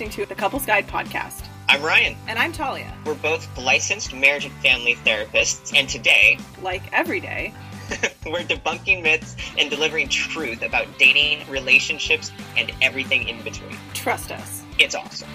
[0.00, 1.44] listening to the Couples Guide podcast.
[1.68, 2.16] I'm Ryan.
[2.26, 2.90] And I'm Talia.
[3.04, 7.52] We're both licensed marriage and family therapists, and today, like every day,
[8.24, 13.76] we're debunking myths and delivering truth about dating, relationships, and everything in between.
[13.92, 14.62] Trust us.
[14.78, 15.28] It's awesome.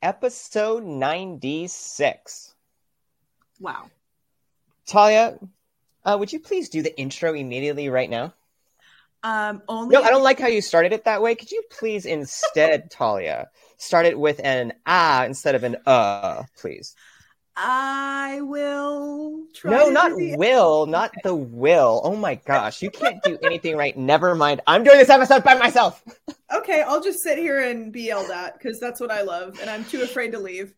[0.00, 2.54] Episode 96.
[3.60, 3.90] Wow.
[4.86, 5.38] Talia,
[6.04, 8.34] uh, would you please do the intro immediately right now?
[9.22, 9.94] Um, only.
[9.94, 11.34] No, I don't like how you started it that way.
[11.34, 16.94] Could you please instead, Talia, start it with an ah instead of an uh, please?
[17.56, 19.70] I will try.
[19.70, 22.02] No, not will, not the will.
[22.04, 23.96] Oh my gosh, you can't do anything right.
[23.96, 24.60] Never mind.
[24.66, 26.04] I'm doing this episode by myself.
[26.54, 29.70] okay, I'll just sit here and be yelled at because that's what I love, and
[29.70, 30.74] I'm too afraid to leave.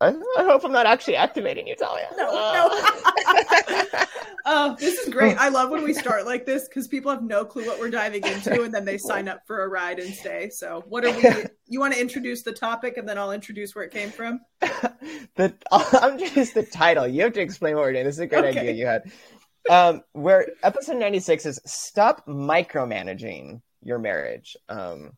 [0.00, 2.06] I, I hope I'm not actually activating you, Talia.
[2.16, 2.68] No, no.
[4.44, 5.38] oh, this is great.
[5.38, 8.22] I love when we start like this because people have no clue what we're diving
[8.26, 10.50] into, and then they sign up for a ride and stay.
[10.50, 11.44] So, what are we?
[11.68, 14.38] You want to introduce the topic, and then I'll introduce where it came from.
[14.60, 17.08] the I'm just the title.
[17.08, 18.04] You have to explain what we're doing.
[18.04, 18.60] This is a great okay.
[18.60, 19.10] idea you had.
[19.68, 24.56] Um, where episode 96 is stop micromanaging your marriage.
[24.68, 25.14] Um,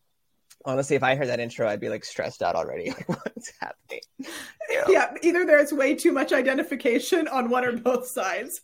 [0.64, 2.90] honestly, if I heard that intro, I'd be like stressed out already.
[2.98, 4.00] Like, what's happening?
[4.88, 8.60] Yeah, either there's way too much identification on one or both sides.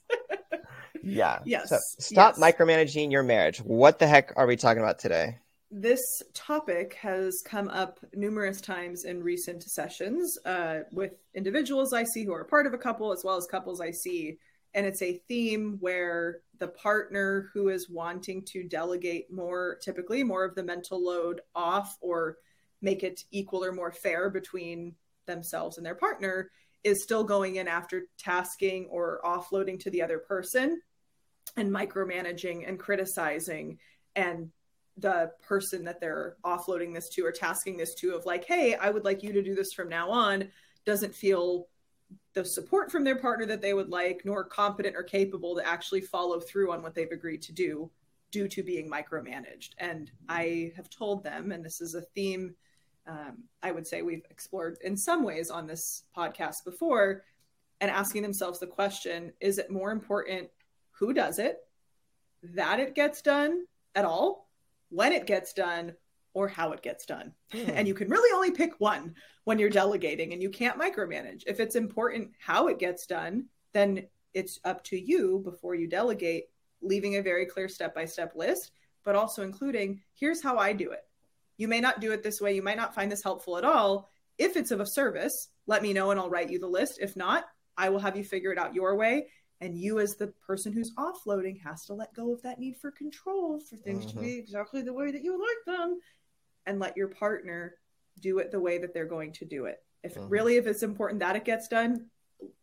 [1.02, 1.38] yeah.
[1.46, 1.70] Yes.
[1.70, 2.38] So stop yes.
[2.38, 3.58] micromanaging your marriage.
[3.58, 5.38] What the heck are we talking about today?
[5.70, 12.24] This topic has come up numerous times in recent sessions uh, with individuals I see
[12.24, 14.38] who are part of a couple, as well as couples I see
[14.74, 20.44] and it's a theme where the partner who is wanting to delegate more typically more
[20.44, 22.36] of the mental load off or
[22.82, 24.94] make it equal or more fair between
[25.26, 26.50] themselves and their partner
[26.82, 30.80] is still going in after tasking or offloading to the other person
[31.56, 33.78] and micromanaging and criticizing
[34.16, 34.50] and
[34.98, 38.90] the person that they're offloading this to or tasking this to of like hey i
[38.90, 40.48] would like you to do this from now on
[40.84, 41.66] doesn't feel
[42.34, 46.00] the support from their partner that they would like, nor competent or capable to actually
[46.00, 47.90] follow through on what they've agreed to do
[48.30, 49.70] due to being micromanaged.
[49.78, 52.54] And I have told them, and this is a theme
[53.06, 57.24] um, I would say we've explored in some ways on this podcast before,
[57.80, 60.48] and asking themselves the question is it more important
[60.92, 61.58] who does it,
[62.42, 63.64] that it gets done
[63.94, 64.48] at all,
[64.90, 65.94] when it gets done,
[66.34, 67.32] or how it gets done.
[67.52, 67.72] Mm.
[67.74, 69.14] And you can really only pick one
[69.44, 71.44] when you're delegating and you can't micromanage.
[71.46, 76.44] If it's important how it gets done, then it's up to you before you delegate,
[76.82, 78.72] leaving a very clear step by step list,
[79.04, 81.06] but also including here's how I do it.
[81.56, 82.54] You may not do it this way.
[82.54, 84.10] You might not find this helpful at all.
[84.38, 86.98] If it's of a service, let me know and I'll write you the list.
[87.00, 87.44] If not,
[87.76, 89.28] I will have you figure it out your way.
[89.60, 92.90] And you, as the person who's offloading, has to let go of that need for
[92.90, 94.18] control for things mm-hmm.
[94.18, 96.00] to be exactly the way that you like them
[96.66, 97.74] and let your partner
[98.20, 99.82] do it the way that they're going to do it.
[100.02, 100.28] If mm-hmm.
[100.28, 102.06] really, if it's important that it gets done,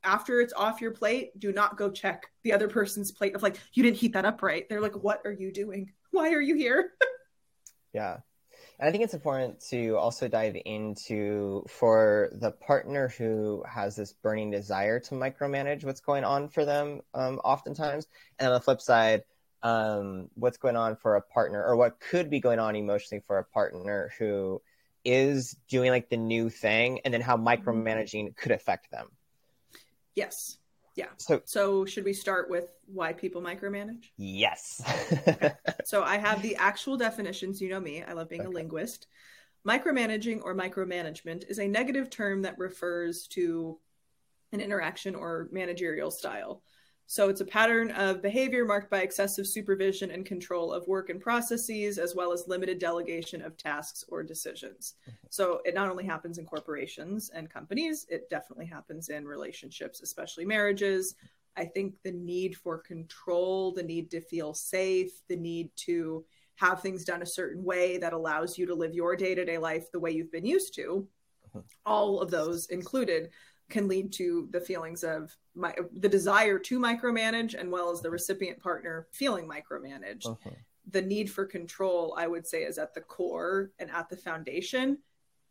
[0.03, 3.57] after it's off your plate, do not go check the other person's plate of like,
[3.73, 4.67] you didn't heat that up right.
[4.69, 5.91] They're like, what are you doing?
[6.12, 6.91] Why are you here?
[7.94, 8.17] yeah.
[8.79, 14.13] And I think it's important to also dive into for the partner who has this
[14.13, 18.07] burning desire to micromanage what's going on for them, um, oftentimes.
[18.39, 19.23] And on the flip side,
[19.63, 23.38] um, what's going on for a partner or what could be going on emotionally for
[23.38, 24.61] a partner who
[25.03, 29.07] is doing like the new thing and then how micromanaging could affect them.
[30.16, 30.57] Yes.
[30.95, 31.07] Yeah.
[31.17, 34.05] So, so should we start with why people micromanage?
[34.17, 34.81] Yes.
[35.27, 35.53] okay.
[35.85, 37.61] So I have the actual definitions.
[37.61, 38.50] You know me, I love being okay.
[38.50, 39.07] a linguist.
[39.67, 43.79] Micromanaging or micromanagement is a negative term that refers to
[44.51, 46.61] an interaction or managerial style.
[47.11, 51.19] So it's a pattern of behavior marked by excessive supervision and control of work and
[51.19, 54.94] processes, as well as limited delegation of tasks or decisions.
[55.03, 55.27] Mm-hmm.
[55.29, 60.45] So it not only happens in corporations and companies, it definitely happens in relationships, especially
[60.45, 61.15] marriages.
[61.57, 66.24] I think the need for control, the need to feel safe, the need to
[66.56, 69.57] have things done a certain way that allows you to live your day to day
[69.57, 71.06] life the way you've been used to,
[71.50, 71.59] mm-hmm.
[71.86, 73.31] all of those included
[73.71, 78.09] can lead to the feelings of my, the desire to micromanage and well as the
[78.09, 80.51] recipient partner feeling micromanaged uh-huh.
[80.91, 84.97] the need for control i would say is at the core and at the foundation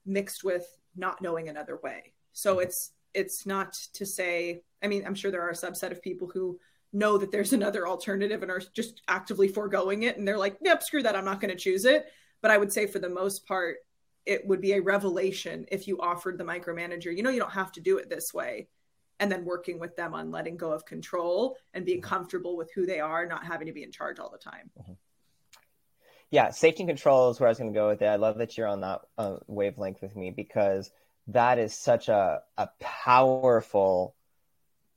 [0.07, 2.61] mixed with not knowing another way so uh-huh.
[2.61, 6.29] it's it's not to say i mean i'm sure there are a subset of people
[6.29, 6.59] who
[6.93, 10.83] know that there's another alternative and are just actively foregoing it and they're like yep
[10.83, 12.07] screw that i'm not going to choose it
[12.43, 13.79] but i would say for the most part
[14.27, 17.73] it would be a revelation if you offered the micromanager, you know, you don't have
[17.73, 18.69] to do it this way.
[19.21, 22.87] and then working with them on letting go of control and being comfortable with who
[22.87, 24.71] they are, not having to be in charge all the time.
[24.81, 24.93] Mm-hmm.
[26.31, 28.07] Yeah, safety and control is where I was going to go with it.
[28.07, 30.91] I love that you're on that uh, wavelength with me because
[31.27, 34.15] that is such a, a powerful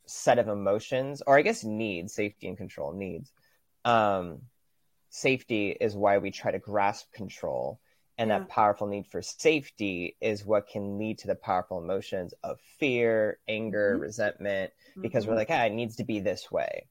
[0.05, 3.31] set of emotions, or I guess needs, safety and control needs.
[3.83, 4.43] Um,
[5.09, 7.79] safety is why we try to grasp control
[8.17, 8.39] and yeah.
[8.39, 13.39] that powerful need for safety is what can lead to the powerful emotions of fear
[13.47, 14.03] anger mm-hmm.
[14.03, 14.71] resentment
[15.01, 15.31] because mm-hmm.
[15.31, 16.87] we're like ah, it needs to be this way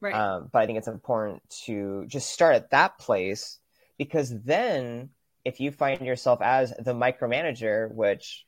[0.00, 3.58] right um, but i think it's important to just start at that place
[3.98, 5.10] because then
[5.44, 8.46] if you find yourself as the micromanager which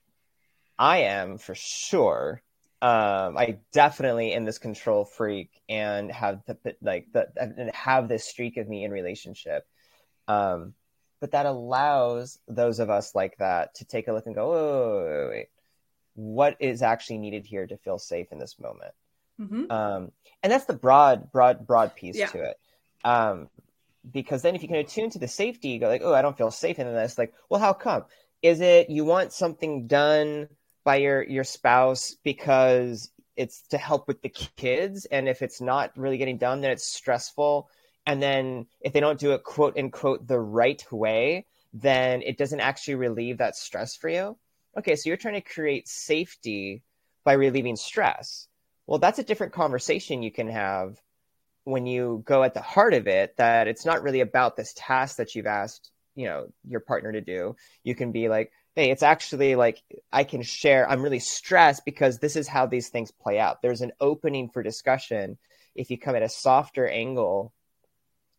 [0.79, 2.43] i am for sure
[2.85, 8.27] um, I definitely am this control freak and have the like the and have this
[8.27, 9.67] streak of me in relationship.
[10.29, 10.75] Um,
[11.25, 15.05] but that allows those of us like that to take a look and go, oh,
[15.07, 15.49] wait, wait, wait.
[16.13, 18.93] what is actually needed here to feel safe in this moment?
[19.41, 19.71] Mm-hmm.
[19.71, 20.13] Um,
[20.43, 22.27] and that's the broad, broad, broad piece yeah.
[22.27, 22.59] to it.
[23.07, 23.49] Um,
[24.13, 26.37] because then if you can attune to the safety, you go like, oh, I don't
[26.37, 27.17] feel safe in this.
[27.17, 28.05] Like, well, how come?
[28.43, 30.51] Is it you want something done
[30.85, 35.97] by your your spouse because it's to help with the kids, and if it's not
[35.97, 37.71] really getting done, then it's stressful
[38.07, 42.61] and then if they don't do it quote unquote the right way then it doesn't
[42.61, 44.37] actually relieve that stress for you.
[44.79, 46.83] Okay so you're trying to create safety
[47.25, 48.49] by relieving stress.
[48.87, 51.01] Well that's a different conversation you can have
[51.65, 55.17] when you go at the heart of it that it's not really about this task
[55.17, 57.57] that you've asked you know your partner to do.
[57.83, 62.19] You can be like hey it's actually like i can share i'm really stressed because
[62.19, 63.63] this is how these things play out.
[63.63, 65.39] There's an opening for discussion
[65.75, 67.53] if you come at a softer angle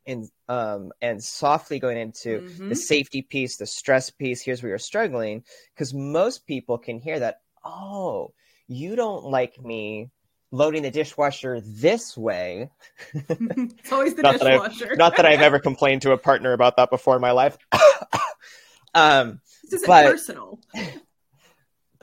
[0.07, 2.69] and um and softly going into mm-hmm.
[2.69, 5.44] the safety piece the stress piece here's where you're struggling
[5.74, 8.31] because most people can hear that oh
[8.68, 10.10] you don't like me
[10.52, 12.69] loading the dishwasher this way.
[13.13, 14.90] It's always the not dishwasher.
[14.90, 17.58] that not that i've ever complained to a partner about that before in my life.
[18.94, 20.62] Um this isn't but, personal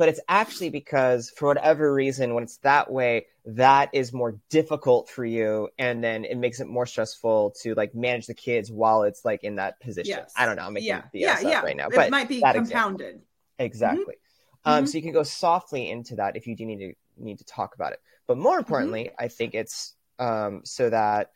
[0.02, 5.08] but it's actually because for whatever reason when it's that way that is more difficult
[5.08, 9.04] for you and then it makes it more stressful to like manage the kids while
[9.04, 10.32] it's like in that position yes.
[10.36, 11.02] i don't know i'm making yeah.
[11.14, 11.60] BS yeah, yeah.
[11.60, 13.20] right now but it might be compounded
[13.60, 14.00] example.
[14.00, 14.70] exactly mm-hmm.
[14.70, 14.86] um, mm-hmm.
[14.86, 17.76] so you can go softly into that if you do need to need to talk
[17.76, 19.24] about it but more importantly mm-hmm.
[19.24, 21.30] i think it's um, so that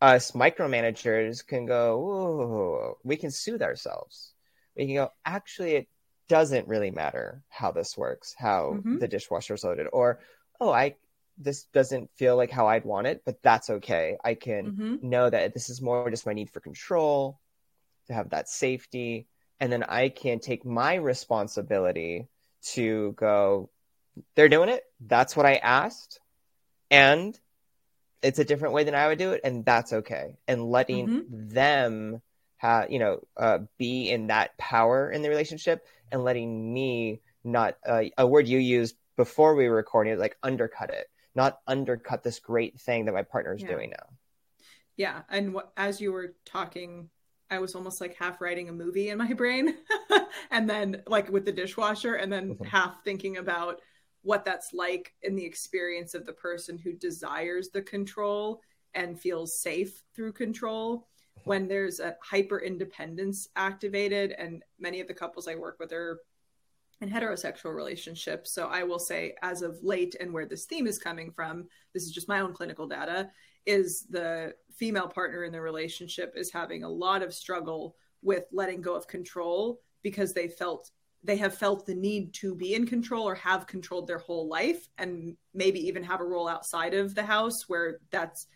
[0.00, 4.32] us micromanagers can go we can soothe ourselves
[4.76, 5.88] we can go actually it
[6.30, 8.98] doesn't really matter how this works, how mm-hmm.
[8.98, 10.20] the dishwasher's loaded, or
[10.60, 10.94] oh, I
[11.36, 14.16] this doesn't feel like how I'd want it, but that's okay.
[14.22, 15.08] I can mm-hmm.
[15.08, 17.40] know that this is more just my need for control,
[18.06, 19.26] to have that safety,
[19.58, 22.28] and then I can take my responsibility
[22.74, 23.68] to go.
[24.36, 24.84] They're doing it.
[25.04, 26.20] That's what I asked,
[26.92, 27.36] and
[28.22, 30.36] it's a different way than I would do it, and that's okay.
[30.46, 31.48] And letting mm-hmm.
[31.48, 32.22] them
[32.60, 37.76] have you know uh, be in that power in the relationship and letting me not
[37.86, 42.38] uh, a word you used before we were recording like undercut it not undercut this
[42.38, 43.68] great thing that my partner is yeah.
[43.68, 44.06] doing now
[44.96, 47.08] yeah and what, as you were talking
[47.50, 49.74] i was almost like half writing a movie in my brain
[50.50, 52.64] and then like with the dishwasher and then mm-hmm.
[52.64, 53.80] half thinking about
[54.22, 58.60] what that's like in the experience of the person who desires the control
[58.94, 61.08] and feels safe through control
[61.44, 66.20] when there's a hyper independence activated and many of the couples i work with are
[67.00, 68.52] in heterosexual relationships.
[68.52, 72.04] So i will say as of late and where this theme is coming from this
[72.04, 73.30] is just my own clinical data
[73.66, 78.80] is the female partner in the relationship is having a lot of struggle with letting
[78.80, 80.90] go of control because they felt
[81.22, 84.88] they have felt the need to be in control or have controlled their whole life
[84.96, 88.46] and maybe even have a role outside of the house where that's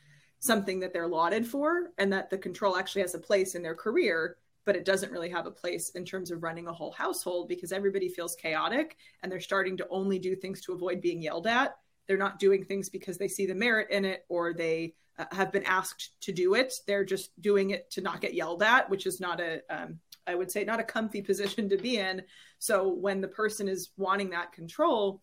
[0.44, 3.74] something that they're lauded for and that the control actually has a place in their
[3.74, 7.48] career but it doesn't really have a place in terms of running a whole household
[7.48, 11.46] because everybody feels chaotic and they're starting to only do things to avoid being yelled
[11.46, 11.76] at.
[12.06, 15.52] They're not doing things because they see the merit in it or they uh, have
[15.52, 16.72] been asked to do it.
[16.86, 20.34] They're just doing it to not get yelled at which is not a um, I
[20.34, 22.22] would say not a comfy position to be in.
[22.58, 25.22] So when the person is wanting that control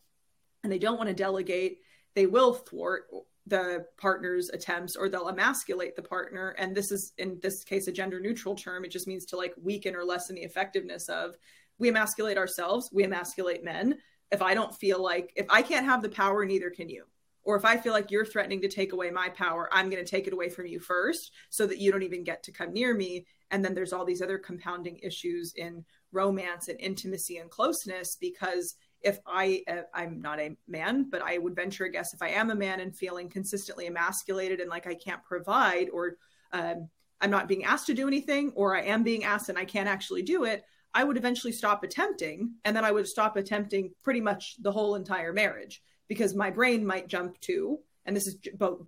[0.64, 1.80] and they don't want to delegate
[2.14, 3.06] they will thwart
[3.48, 6.50] the partner's attempts or they'll emasculate the partner.
[6.58, 8.86] And this is in this case a gender neutral term.
[8.86, 11.36] It just means to like weaken or lessen the effectiveness of
[11.80, 13.98] we emasculate ourselves we emasculate men.
[14.32, 17.06] If i don't feel like if i can't have the power neither can you.
[17.44, 20.10] Or if i feel like you're threatening to take away my power i'm going to
[20.10, 22.94] take it away from you first so that you don't even get to come near
[22.94, 23.26] me.
[23.50, 28.76] And then there's all these other compounding issues in romance and intimacy and closeness because
[29.02, 32.30] if I uh, I'm not a man, but I would venture a guess if I
[32.30, 36.18] am a man and feeling consistently emasculated and like I can't provide or
[36.54, 36.90] um,
[37.20, 39.90] I'm not being asked to do anything or I am being asked and I can't
[39.90, 44.22] actually do it, I would eventually stop attempting and then I would stop attempting pretty
[44.22, 48.38] much the whole entire marriage because my brain might jump to and this is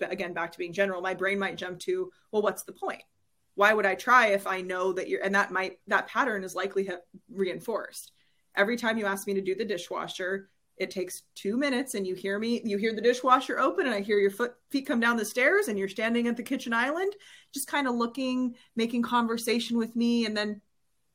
[0.02, 3.04] again back to being general my brain might jump to well what's the point?
[3.56, 6.56] Why would i try if i know that you're and that might that pattern is
[6.56, 6.90] likely
[7.30, 8.12] reinforced
[8.56, 12.16] every time you ask me to do the dishwasher it takes two minutes and you
[12.16, 15.18] hear me you hear the dishwasher open and i hear your foot feet come down
[15.18, 17.14] the stairs and you're standing at the kitchen island
[17.54, 20.26] just kind of looking making conversation with me.
[20.26, 20.62] And then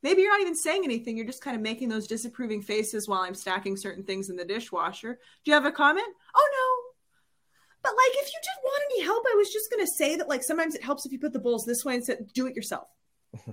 [0.01, 1.17] maybe you're not even saying anything.
[1.17, 4.45] You're just kind of making those disapproving faces while i'm stacking certain things in the
[4.45, 5.19] dishwasher.
[5.43, 6.07] Do you have a comment?
[6.35, 6.89] Oh no.
[7.81, 10.27] But like if you did want any help i was just going to say that
[10.27, 12.55] like sometimes it helps if you put the bowls this way and say do it
[12.55, 12.87] yourself.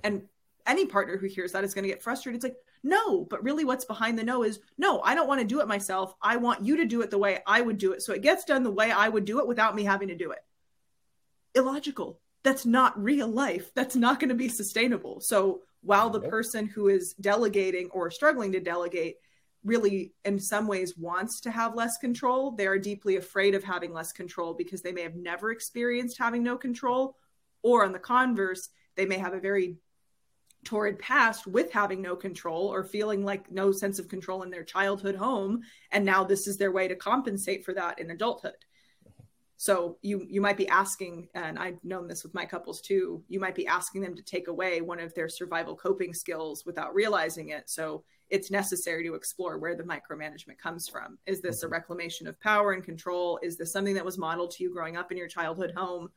[0.04, 0.22] And
[0.66, 2.36] any partner who hears that is going to get frustrated.
[2.36, 5.46] It's like no but really what's behind the no is no i don't want to
[5.46, 6.14] do it myself.
[6.22, 8.02] I want you to do it the way i would do it.
[8.02, 10.30] So it gets done the way i would do it without me having to do
[10.30, 10.40] it.
[11.54, 12.20] Illogical.
[12.42, 13.72] That's not real life.
[13.74, 15.20] That's not going to be sustainable.
[15.20, 19.16] So while the person who is delegating or struggling to delegate
[19.64, 23.92] really in some ways wants to have less control they are deeply afraid of having
[23.92, 27.16] less control because they may have never experienced having no control
[27.62, 29.76] or on the converse they may have a very
[30.66, 34.64] torrid past with having no control or feeling like no sense of control in their
[34.64, 35.62] childhood home.
[35.92, 38.56] And now this is their way to compensate for that in adulthood.
[39.56, 43.40] So you you might be asking and i've known this with my couples too you
[43.40, 47.48] might be asking them to take away one of their survival coping skills without realizing
[47.48, 47.70] it.
[47.70, 51.16] So it's necessary to explore where the micromanagement comes from.
[51.26, 51.72] Is this a mm-hmm.
[51.72, 53.38] reclamation of power and control?
[53.42, 56.10] Is this something that was modeled to you growing up in your childhood home?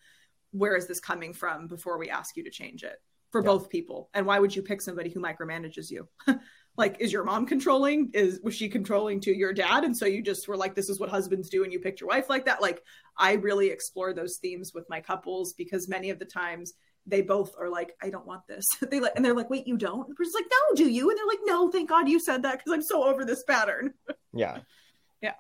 [0.52, 3.00] Where is this coming from before we ask you to change it
[3.32, 3.46] for yeah.
[3.46, 4.10] both people.
[4.14, 6.08] And why would you pick somebody who micromanages you?
[6.80, 8.10] Like is your mom controlling?
[8.14, 9.84] Is was she controlling to your dad?
[9.84, 12.08] And so you just were like this is what husbands do and you picked your
[12.08, 12.62] wife like that.
[12.62, 12.82] Like
[13.18, 16.72] i really explore those themes with my couples because many of the times
[17.06, 18.66] they both are like i don't want this.
[18.90, 20.08] They like and they're like wait you don't?
[20.08, 21.10] The person's like no do you?
[21.10, 23.94] And they're like no thank god you said that because i'm so over this pattern.
[24.32, 24.60] Yeah.
[25.22, 25.34] Yeah.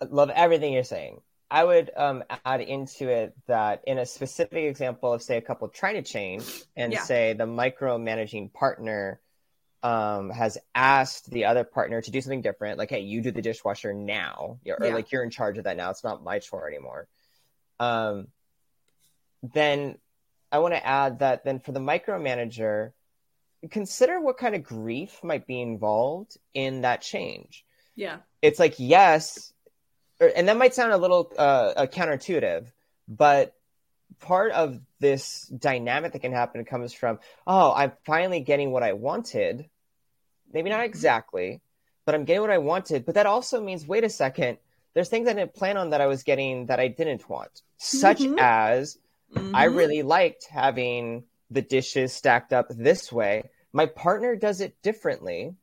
[0.00, 1.20] I love everything you're saying
[1.50, 5.68] I would um, add into it that in a specific example of, say, a couple
[5.68, 6.44] trying to change,
[6.76, 7.02] and yeah.
[7.02, 9.20] say the micromanaging partner
[9.82, 13.42] um, has asked the other partner to do something different, like, hey, you do the
[13.42, 14.94] dishwasher now, or yeah.
[14.94, 15.90] like you're in charge of that now.
[15.90, 17.06] It's not my chore anymore.
[17.78, 18.28] Um,
[19.52, 19.98] then
[20.50, 22.92] I want to add that then for the micromanager,
[23.70, 27.64] consider what kind of grief might be involved in that change.
[27.96, 28.18] Yeah.
[28.42, 29.52] It's like, yes,
[30.28, 32.66] and that might sound a little uh, counterintuitive,
[33.08, 33.54] but
[34.20, 38.92] part of this dynamic that can happen comes from, oh, I'm finally getting what I
[38.92, 39.68] wanted.
[40.52, 40.86] Maybe not mm-hmm.
[40.86, 41.60] exactly,
[42.04, 43.04] but I'm getting what I wanted.
[43.04, 44.58] But that also means, wait a second,
[44.94, 48.20] there's things I didn't plan on that I was getting that I didn't want, such
[48.20, 48.38] mm-hmm.
[48.38, 48.98] as
[49.34, 49.54] mm-hmm.
[49.54, 53.50] I really liked having the dishes stacked up this way.
[53.72, 55.54] My partner does it differently.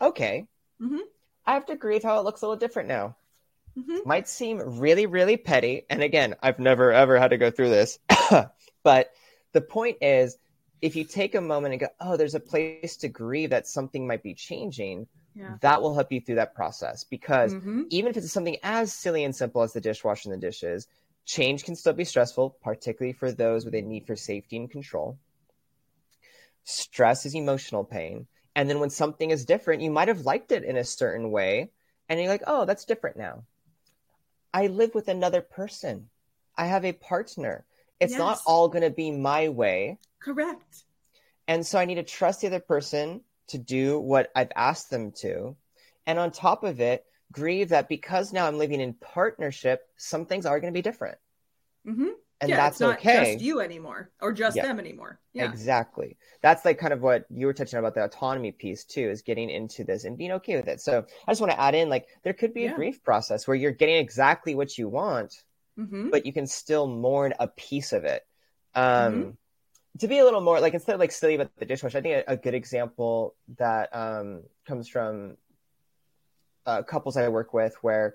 [0.00, 0.46] Okay.
[0.80, 0.98] Mm-hmm.
[1.46, 3.16] I have to agree with how it looks a little different now
[3.78, 4.08] mm-hmm.
[4.08, 5.84] might seem really, really petty.
[5.88, 7.98] And again, I've never ever had to go through this.
[8.82, 9.10] but
[9.52, 10.36] the point is,
[10.82, 14.06] if you take a moment and go, oh, there's a place to grieve that something
[14.06, 15.56] might be changing, yeah.
[15.60, 17.04] that will help you through that process.
[17.04, 17.82] Because mm-hmm.
[17.90, 20.86] even if it's something as silly and simple as the dishwashing the dishes,
[21.26, 25.18] change can still be stressful, particularly for those with a need for safety and control.
[26.64, 28.26] Stress is emotional pain.
[28.56, 31.70] And then when something is different, you might have liked it in a certain way.
[32.08, 33.44] And you're like, oh, that's different now.
[34.52, 36.08] I live with another person.
[36.56, 37.64] I have a partner.
[37.98, 38.18] It's yes.
[38.18, 39.98] not all going to be my way.
[40.20, 40.84] Correct.
[41.46, 45.12] And so I need to trust the other person to do what I've asked them
[45.20, 45.56] to.
[46.06, 50.46] And on top of it, grieve that because now I'm living in partnership, some things
[50.46, 51.18] are going to be different.
[51.86, 53.34] Mm-hmm and yeah, that's it's not okay.
[53.34, 54.62] Just you anymore, or just yeah.
[54.62, 55.18] them anymore.
[55.32, 55.50] Yeah.
[55.50, 56.16] Exactly.
[56.40, 59.50] That's like kind of what you were touching about the autonomy piece too, is getting
[59.50, 60.80] into this and being okay with it.
[60.80, 63.56] So I just want to add in, like, there could be a grief process where
[63.56, 65.42] you're getting exactly what you want,
[65.78, 66.08] mm-hmm.
[66.08, 68.26] but you can still mourn a piece of it.
[68.74, 69.30] Um, mm-hmm.
[69.98, 72.24] To be a little more like instead of like silly about the dishwasher, I think
[72.26, 75.36] a, a good example that um, comes from
[76.64, 78.14] uh, couples I work with where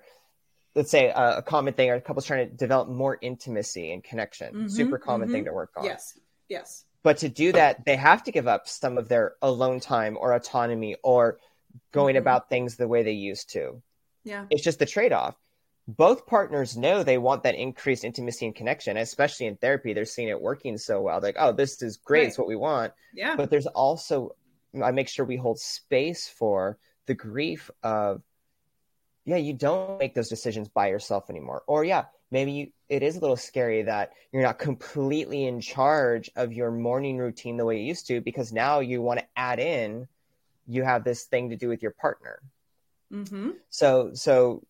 [0.76, 4.54] let's say a, a, common thing or couples trying to develop more intimacy and connection.
[4.54, 5.34] Mm-hmm, super common mm-hmm.
[5.34, 5.84] thing to work on.
[5.84, 6.16] Yes
[6.48, 6.84] yes.
[7.02, 10.32] But to do that they have to give up some of their alone time or
[10.32, 11.38] autonomy or
[11.92, 12.22] going mm-hmm.
[12.22, 13.82] about things the way they used to.
[14.24, 14.46] Yeah.
[14.50, 15.36] It's just the trade-off.
[15.88, 19.92] Both partners know they want that increased intimacy and connection especially in therapy.
[19.92, 21.20] They're seeing it working so well.
[21.20, 22.20] They're like oh this is great.
[22.20, 22.28] Right.
[22.28, 22.92] it's what we want.
[23.14, 23.36] Yeah.
[23.36, 24.34] But there's also
[24.82, 28.20] i make sure we hold space for the grief of
[29.26, 31.62] yeah you don't make those decisions by yourself anymore.
[31.66, 36.30] Or yeah maybe you, it is a little scary that you're not completely in charge
[36.36, 39.58] of your morning routine the way you used to because now you want to add
[39.58, 40.08] in
[40.66, 42.40] you have this thing to do with your partner.
[43.12, 43.50] Mm-hmm.
[43.68, 44.64] so so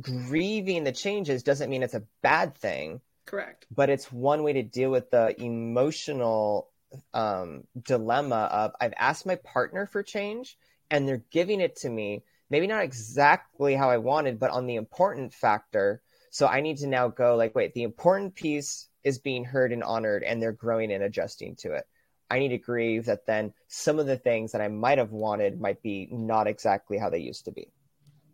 [0.00, 3.66] grieving the changes doesn't mean it's a bad thing correct.
[3.74, 6.70] but it's one way to deal with the emotional
[7.12, 10.56] um, dilemma of i've asked my partner for change
[10.90, 14.76] and they're giving it to me maybe not exactly how i wanted but on the
[14.76, 19.44] important factor so I need to now go like, wait, the important piece is being
[19.44, 21.84] heard and honored, and they're growing and adjusting to it.
[22.30, 25.60] I need to grieve that then some of the things that I might have wanted
[25.60, 27.72] might be not exactly how they used to be.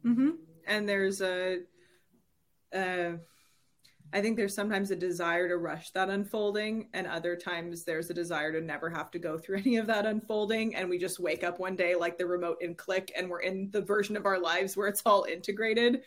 [0.04, 0.30] Mm-hmm.
[0.66, 1.60] And there's a,
[2.74, 3.12] uh,
[4.14, 8.14] I think there's sometimes a desire to rush that unfolding, and other times there's a
[8.14, 10.76] desire to never have to go through any of that unfolding.
[10.76, 13.70] And we just wake up one day like the remote in click, and we're in
[13.72, 16.02] the version of our lives where it's all integrated.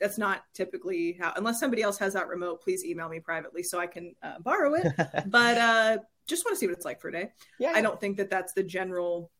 [0.00, 3.78] That's not typically how unless somebody else has that remote please email me privately so
[3.78, 4.88] i can uh, borrow it.
[5.26, 7.32] But uh just want to see what it's like for a day.
[7.60, 7.72] Yeah.
[7.74, 9.30] I don't think that that's the general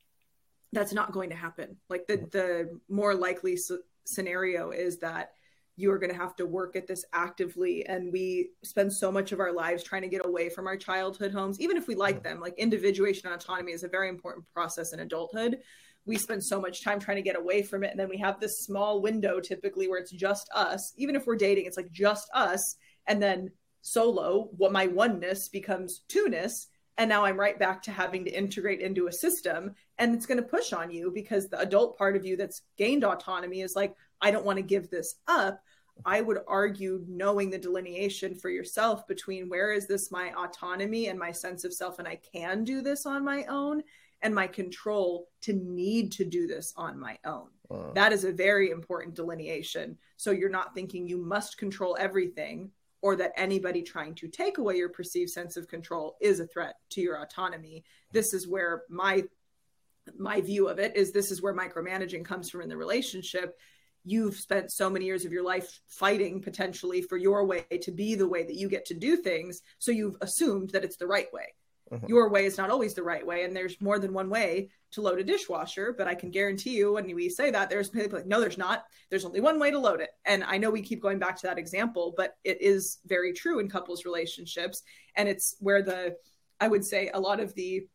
[0.72, 1.76] that's not going to happen.
[1.88, 3.58] Like the the more likely
[4.04, 5.32] scenario is that
[5.76, 9.32] you are going to have to work at this actively and we spend so much
[9.32, 12.22] of our lives trying to get away from our childhood homes even if we like
[12.22, 15.58] them like individuation and autonomy is a very important process in adulthood.
[16.04, 18.38] We spend so much time trying to get away from it and then we have
[18.38, 22.28] this small window typically where it's just us even if we're dating it's like just
[22.34, 22.76] us
[23.06, 23.50] and then
[23.82, 28.80] solo what my oneness becomes two-ness and now i'm right back to having to integrate
[28.80, 32.24] into a system and it's going to push on you because the adult part of
[32.24, 35.62] you that's gained autonomy is like i don't want to give this up
[36.06, 41.18] i would argue knowing the delineation for yourself between where is this my autonomy and
[41.18, 43.82] my sense of self and i can do this on my own
[44.22, 47.48] and my control to need to do this on my own.
[47.68, 47.92] Wow.
[47.94, 49.98] That is a very important delineation.
[50.16, 54.76] So you're not thinking you must control everything or that anybody trying to take away
[54.76, 57.84] your perceived sense of control is a threat to your autonomy.
[58.12, 59.24] This is where my
[60.18, 63.56] my view of it is this is where micromanaging comes from in the relationship.
[64.04, 68.14] You've spent so many years of your life fighting potentially for your way to be
[68.14, 69.62] the way that you get to do things.
[69.78, 71.54] So you've assumed that it's the right way
[71.92, 72.06] mm-hmm.
[72.06, 75.00] your way is not always the right way and there's more than one way to
[75.00, 78.26] load a dishwasher but i can guarantee you when we say that there's people like
[78.26, 81.02] no there's not there's only one way to load it and i know we keep
[81.02, 84.82] going back to that example but it is very true in couples relationships
[85.16, 86.16] and it's where the
[86.60, 87.86] i would say a lot of the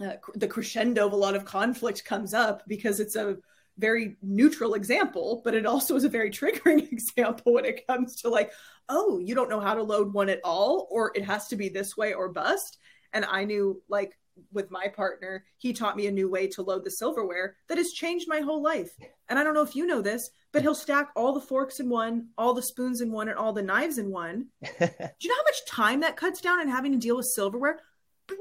[0.00, 3.36] uh, the crescendo of a lot of conflict comes up because it's a
[3.78, 8.28] very neutral example, but it also is a very triggering example when it comes to
[8.28, 8.52] like,
[8.88, 11.68] oh, you don't know how to load one at all, or it has to be
[11.68, 12.78] this way or bust
[13.14, 14.18] and I knew like
[14.52, 17.92] with my partner, he taught me a new way to load the silverware that has
[17.92, 18.90] changed my whole life.
[19.28, 21.88] And I don't know if you know this, but he'll stack all the forks in
[21.88, 24.46] one, all the spoons in one, and all the knives in one.
[24.62, 27.78] Do you know how much time that cuts down in having to deal with silverware?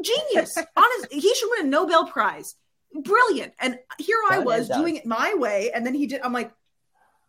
[0.02, 0.58] Genius.
[0.76, 2.56] Honest, he should win a Nobel Prize.
[2.94, 3.54] Brilliant.
[3.60, 5.72] And here I was doing it my way.
[5.74, 6.52] And then he did, I'm like,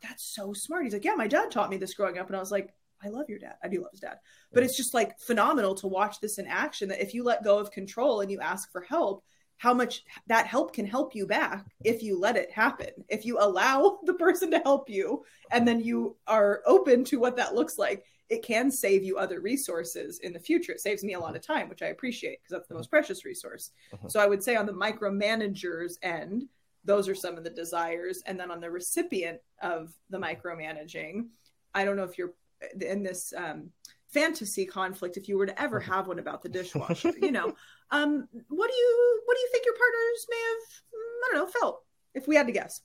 [0.02, 0.84] that's so smart.
[0.84, 2.26] He's like, yeah, my dad taught me this growing up.
[2.26, 2.72] And I was like,
[3.02, 3.54] I love your dad.
[3.62, 4.18] I do love his dad.
[4.52, 7.58] But it's just like phenomenal to watch this in action that if you let go
[7.58, 9.24] of control and you ask for help,
[9.56, 12.90] how much that help can help you back if you let it happen.
[13.08, 17.36] If you allow the person to help you and then you are open to what
[17.36, 20.72] that looks like, it can save you other resources in the future.
[20.72, 23.24] It saves me a lot of time, which I appreciate because that's the most precious
[23.24, 23.70] resource.
[23.92, 24.08] Uh-huh.
[24.08, 26.44] So I would say on the micromanager's end,
[26.84, 28.22] those are some of the desires.
[28.26, 31.26] And then on the recipient of the micromanaging,
[31.74, 32.34] I don't know if you're
[32.80, 33.70] in this um,
[34.14, 35.92] fantasy conflict if you were to ever mm-hmm.
[35.92, 37.52] have one about the dishwasher you know
[37.90, 41.60] um, what do you what do you think your partners may have i don't know
[41.60, 41.82] felt
[42.14, 42.80] if we had to guess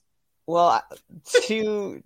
[0.46, 0.82] well
[1.46, 2.02] to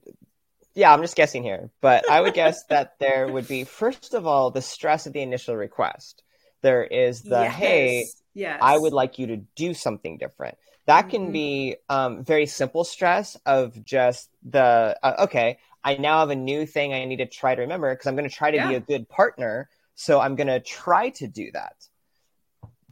[0.75, 4.27] yeah i'm just guessing here but i would guess that there would be first of
[4.27, 6.23] all the stress of the initial request
[6.63, 7.55] there is the yes.
[7.55, 8.59] hey yes.
[8.63, 10.57] i would like you to do something different
[10.87, 11.33] that can mm-hmm.
[11.33, 16.65] be um, very simple stress of just the uh, okay I now have a new
[16.65, 18.69] thing I need to try to remember because I'm going to try to yeah.
[18.69, 19.69] be a good partner.
[19.95, 21.77] So I'm going to try to do that.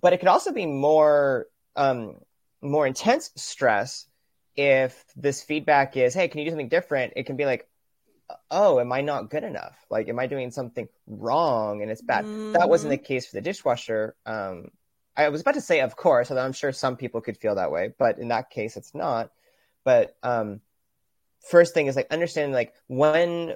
[0.01, 2.17] But it could also be more um,
[2.61, 4.07] more intense stress
[4.57, 7.67] if this feedback is, "Hey, can you do something different?" It can be like,
[8.51, 9.77] "Oh, am I not good enough?
[9.91, 12.25] Like, am I doing something wrong?" And it's bad.
[12.25, 12.53] Mm-hmm.
[12.53, 13.05] That wasn't the mm-hmm.
[13.05, 14.15] case for the dishwasher.
[14.27, 14.69] Um,
[15.17, 17.71] I was about to say, of course, although I'm sure some people could feel that
[17.71, 19.31] way, but in that case, it's not.
[19.85, 20.61] But um,
[21.41, 23.55] first thing is like understanding like when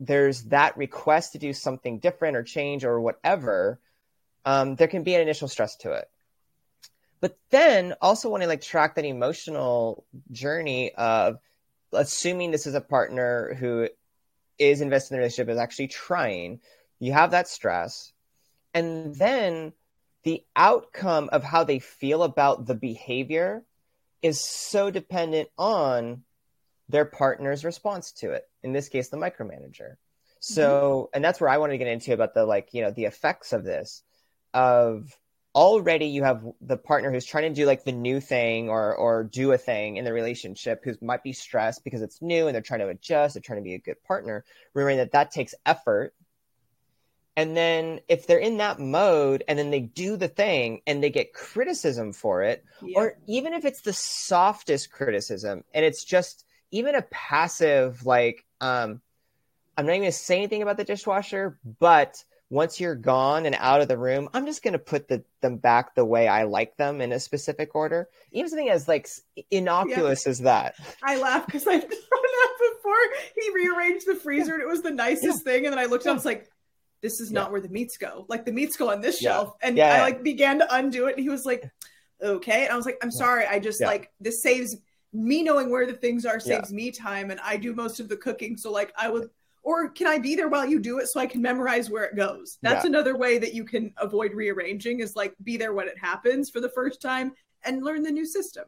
[0.00, 3.80] there's that request to do something different or change or whatever,
[4.44, 6.08] um, there can be an initial stress to it.
[7.20, 11.38] but then also want to like track that emotional journey of
[11.92, 13.88] assuming this is a partner who
[14.58, 16.60] is invested in the relationship is actually trying.
[16.98, 18.12] You have that stress.
[18.74, 19.72] And then
[20.24, 23.64] the outcome of how they feel about the behavior
[24.22, 26.24] is so dependent on
[26.88, 29.96] their partner's response to it in this case the micromanager.
[30.40, 31.16] So mm-hmm.
[31.16, 33.52] and that's where i wanted to get into about the like you know the effects
[33.52, 34.02] of this
[34.54, 35.16] of
[35.58, 39.24] already you have the partner who's trying to do like the new thing or or
[39.24, 42.62] do a thing in the relationship who might be stressed because it's new and they're
[42.62, 46.14] trying to adjust they're trying to be a good partner remembering that that takes effort
[47.36, 51.10] and then if they're in that mode and then they do the thing and they
[51.10, 52.96] get criticism for it yeah.
[52.96, 59.00] or even if it's the softest criticism and it's just even a passive like um
[59.76, 63.54] i'm not even going to say anything about the dishwasher but once you're gone and
[63.58, 66.44] out of the room, I'm just going to put the, them back the way I
[66.44, 68.08] like them in a specific order.
[68.32, 69.08] Even something as like
[69.50, 70.30] innocuous yeah.
[70.30, 70.74] as that.
[71.02, 72.94] I laugh because I've done that before.
[73.36, 75.52] He rearranged the freezer and it was the nicest yeah.
[75.52, 75.66] thing.
[75.66, 76.12] And then I looked yeah.
[76.12, 76.50] up, I was like,
[77.02, 78.24] this is not where the meats go.
[78.28, 79.54] Like the meats go on this shelf.
[79.62, 81.16] And I like began to undo it.
[81.16, 81.70] And he was like,
[82.22, 82.64] okay.
[82.64, 83.46] And I was like, I'm sorry.
[83.46, 84.76] I just like, this saves
[85.12, 88.16] me knowing where the things are saves me time and I do most of the
[88.16, 88.56] cooking.
[88.56, 89.30] So like I would
[89.68, 92.16] or can I be there while you do it so I can memorize where it
[92.16, 92.56] goes?
[92.62, 92.88] That's yeah.
[92.88, 96.58] another way that you can avoid rearranging is like be there when it happens for
[96.58, 98.64] the first time and learn the new system.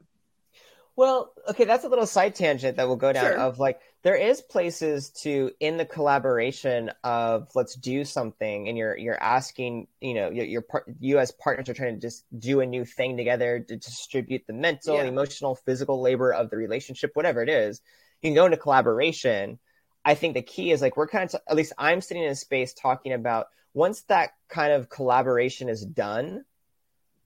[0.97, 3.39] Well, okay, that's a little side tangent that we'll go down sure.
[3.39, 8.95] of like there is places to in the collaboration of let's do something and you're
[8.95, 12.61] you're asking, you know, your, your part, you as partners are trying to just do
[12.61, 15.05] a new thing together to distribute the mental, yeah.
[15.05, 17.81] emotional, physical labor of the relationship, whatever it is.
[18.21, 19.59] You can go into collaboration
[20.05, 22.31] I think the key is like we're kind of, t- at least I'm sitting in
[22.31, 26.45] a space talking about once that kind of collaboration is done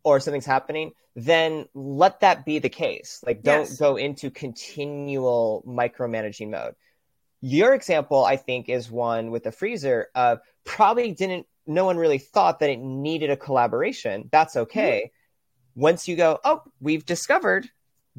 [0.02, 3.22] or something's happening, then let that be the case.
[3.24, 3.78] Like don't yes.
[3.78, 6.74] go into continual micromanaging mode.
[7.40, 12.18] Your example, I think, is one with the freezer of probably didn't, no one really
[12.18, 14.28] thought that it needed a collaboration.
[14.32, 15.12] That's okay.
[15.76, 15.80] Mm-hmm.
[15.80, 17.68] Once you go, oh, we've discovered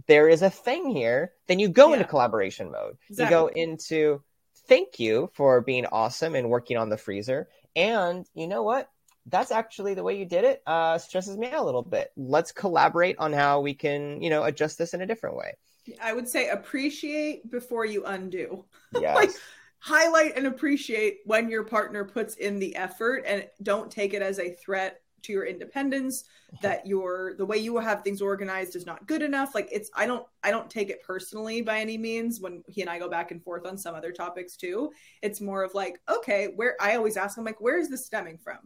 [0.08, 1.96] there is a thing here, then you go yeah.
[1.96, 2.98] into collaboration mode.
[3.10, 3.24] Exactly.
[3.24, 4.24] You go into,
[4.67, 7.47] thank you for being awesome and working on the freezer.
[7.75, 8.89] And you know what?
[9.28, 10.62] That's actually the way you did it.
[10.67, 12.12] Uh, stresses me out a little bit.
[12.15, 15.54] Let's collaborate on how we can, you know, adjust this in a different way.
[16.01, 18.65] I would say appreciate before you undo.
[18.99, 19.15] Yes.
[19.15, 19.32] like
[19.80, 24.39] highlight and appreciate when your partner puts in the effort and don't take it as
[24.39, 26.60] a threat to your independence uh-huh.
[26.62, 29.56] that your the way you have things organized is not good enough.
[29.56, 32.90] Like it's i don't i don't take it personally by any means when he and
[32.90, 34.92] i go back and forth on some other topics too.
[35.22, 38.38] It's more of like okay where i always ask him like where is this stemming
[38.38, 38.60] from?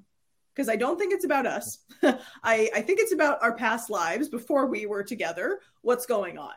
[0.53, 1.79] Because i don't think it's about us.
[2.03, 5.59] I i think it's about our past lives before we were together.
[5.81, 6.55] What's going on?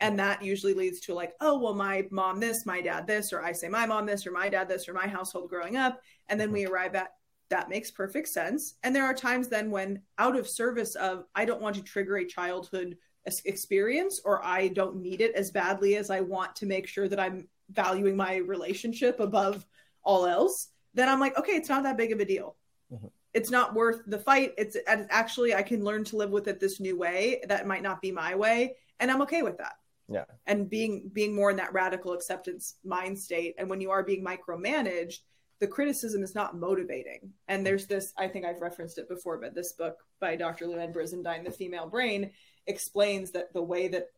[0.00, 3.42] And that usually leads to like oh well my mom this my dad this or
[3.42, 6.00] i say my mom this or my dad this or my household growing up.
[6.28, 6.74] And then we uh-huh.
[6.74, 7.14] arrive at
[7.50, 8.74] that makes perfect sense.
[8.82, 12.16] And there are times then when, out of service of, I don't want to trigger
[12.16, 12.96] a childhood
[13.44, 17.20] experience or I don't need it as badly as I want to make sure that
[17.20, 19.66] I'm valuing my relationship above
[20.02, 22.56] all else, then I'm like, okay, it's not that big of a deal.
[22.92, 23.06] Mm-hmm.
[23.32, 24.52] It's not worth the fight.
[24.56, 27.40] It's actually, I can learn to live with it this new way.
[27.48, 28.76] That might not be my way.
[29.00, 29.74] And I'm okay with that.
[30.08, 30.24] Yeah.
[30.46, 33.54] And being being more in that radical acceptance mind state.
[33.58, 35.18] And when you are being micromanaged,
[35.60, 37.32] the criticism is not motivating.
[37.48, 37.64] And hmm.
[37.64, 40.66] there's this, I think I've referenced it before, but this book by Dr.
[40.66, 42.30] Louann Brizendine, The Female Brain,
[42.66, 44.10] explains that the way that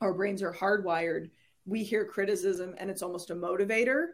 [0.00, 1.30] our brains are hardwired,
[1.64, 4.08] we hear criticism and it's almost a motivator.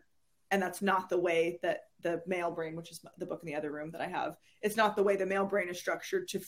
[0.51, 3.55] And that's not the way that the male brain, which is the book in the
[3.55, 6.41] other room that I have, it's not the way the male brain is structured to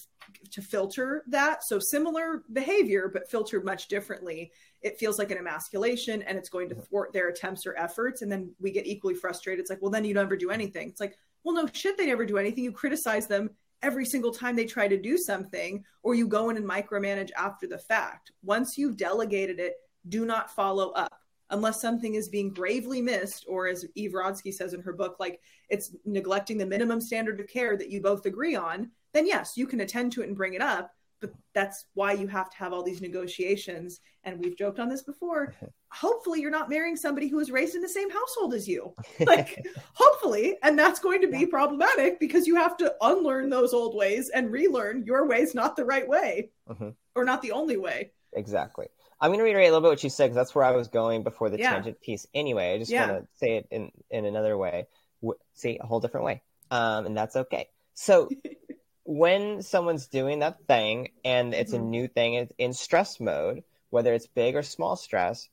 [0.53, 1.65] to filter that.
[1.65, 4.53] So similar behavior, but filtered much differently.
[4.83, 6.85] It feels like an emasculation, and it's going to mm-hmm.
[6.85, 8.23] thwart their attempts or efforts.
[8.23, 9.61] And then we get equally frustrated.
[9.61, 10.89] It's like, well, then you never do anything.
[10.89, 12.65] It's like, well, no shit, they never do anything.
[12.65, 13.51] You criticize them
[13.83, 17.67] every single time they try to do something, or you go in and micromanage after
[17.67, 18.33] the fact.
[18.43, 19.75] Once you've delegated it,
[20.09, 21.20] do not follow up
[21.51, 25.41] unless something is being gravely missed, or as Eve Rodsky says in her book, like
[25.69, 29.67] it's neglecting the minimum standard of care that you both agree on, then yes, you
[29.67, 30.93] can attend to it and bring it up.
[31.21, 34.01] But that's why you have to have all these negotiations.
[34.25, 35.55] And we've joked on this before.
[35.93, 38.95] Hopefully, you're not marrying somebody who was raised in the same household as you.
[39.27, 40.57] Like, hopefully.
[40.63, 44.51] And that's going to be problematic because you have to unlearn those old ways and
[44.51, 46.91] relearn your ways not the right way mm-hmm.
[47.15, 48.13] or not the only way.
[48.33, 48.87] Exactly.
[49.21, 50.89] I'm going to reiterate a little bit what you said because that's where I was
[50.89, 51.75] going before the yeah.
[51.75, 52.27] tangent piece.
[52.33, 53.11] Anyway, I just yeah.
[53.11, 54.87] want to say it in, in another way,
[55.21, 57.69] w- see a whole different way, um, and that's okay.
[57.95, 58.31] So,
[59.05, 61.83] when someone's doing that thing and it's mm-hmm.
[61.83, 65.49] a new thing it's in stress mode, whether it's big or small stress,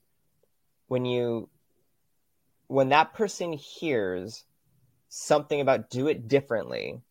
[0.88, 1.50] when you
[2.68, 4.44] when that person hears
[5.10, 7.02] something about do it differently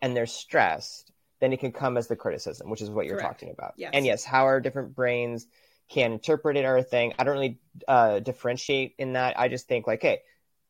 [0.00, 3.40] and they're stressed, then it can come as the criticism, which is what you're Correct.
[3.40, 3.74] talking about.
[3.76, 3.90] Yes.
[3.92, 5.46] And yes, how are different brains
[5.90, 7.12] can interpret it or a thing.
[7.18, 9.38] I don't really uh, differentiate in that.
[9.38, 10.20] I just think like, hey,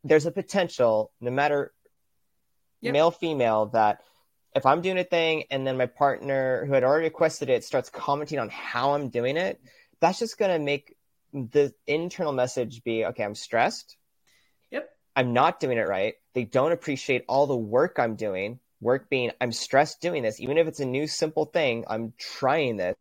[0.02, 1.72] there's a potential, no matter
[2.80, 2.92] yep.
[2.94, 4.00] male, female, that
[4.54, 7.90] if I'm doing a thing and then my partner who had already requested it starts
[7.90, 9.60] commenting on how I'm doing it,
[10.00, 10.96] that's just going to make
[11.32, 13.96] the internal message be, okay, I'm stressed.
[14.70, 14.88] Yep.
[15.14, 16.14] I'm not doing it right.
[16.34, 18.58] They don't appreciate all the work I'm doing.
[18.80, 20.40] Work being, I'm stressed doing this.
[20.40, 22.96] Even if it's a new, simple thing, I'm trying this.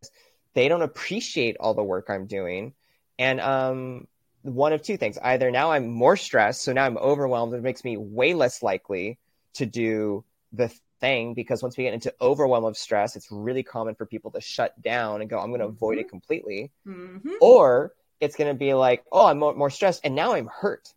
[0.54, 2.74] They don't appreciate all the work I'm doing.
[3.18, 4.06] And um,
[4.42, 7.84] one of two things either now I'm more stressed, so now I'm overwhelmed, it makes
[7.84, 9.18] me way less likely
[9.54, 13.94] to do the thing because once we get into overwhelm of stress, it's really common
[13.94, 15.76] for people to shut down and go, I'm going to mm-hmm.
[15.76, 16.70] avoid it completely.
[16.86, 17.30] Mm-hmm.
[17.40, 20.92] Or it's going to be like, oh, I'm more, more stressed and now I'm hurt.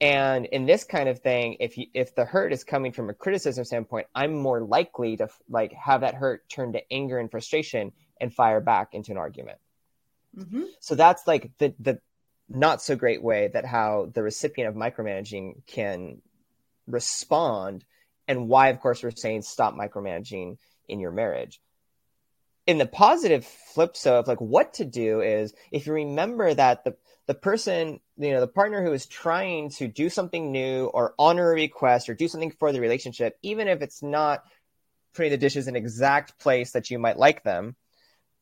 [0.00, 3.14] And in this kind of thing, if you, if the hurt is coming from a
[3.14, 7.92] criticism standpoint, I'm more likely to like have that hurt turn to anger and frustration
[8.20, 9.58] and fire back into an argument.
[10.36, 10.64] Mm-hmm.
[10.80, 12.00] So that's like the the
[12.48, 16.22] not so great way that how the recipient of micromanaging can
[16.86, 17.84] respond,
[18.26, 21.60] and why, of course, we're saying stop micromanaging in your marriage
[22.68, 26.84] in the positive flip so of like what to do is if you remember that
[26.84, 26.94] the
[27.26, 31.50] the person you know the partner who is trying to do something new or honor
[31.50, 34.44] a request or do something for the relationship even if it's not
[35.14, 37.74] putting the dishes in exact place that you might like them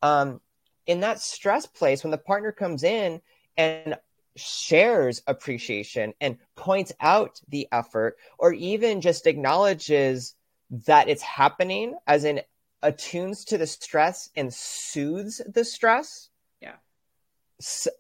[0.03, 0.41] um,
[0.87, 3.21] in that stress place when the partner comes in
[3.57, 3.97] and
[4.37, 10.35] shares appreciation and points out the effort or even just acknowledges
[10.71, 12.41] that it's happening as in
[12.83, 16.29] attunes to the stress and soothes the stress,
[16.61, 16.75] yeah.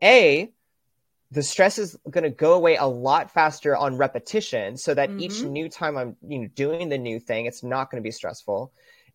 [0.03, 0.53] A,
[1.31, 5.21] the stress is going to go away a lot faster on repetition so that mm-hmm.
[5.21, 8.13] each new time I'm you know doing the new thing it's not going to be
[8.13, 8.73] stressful.